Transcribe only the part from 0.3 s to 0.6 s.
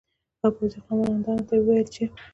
او